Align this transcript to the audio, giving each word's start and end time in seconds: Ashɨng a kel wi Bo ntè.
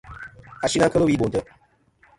Ashɨng 0.65 0.85
a 0.85 0.91
kel 0.93 1.05
wi 1.07 1.19
Bo 1.19 1.25
ntè. 1.27 1.39